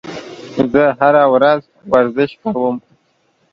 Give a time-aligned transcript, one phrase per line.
[0.71, 1.61] زه هره ورځ
[1.93, 2.75] ورزش کوم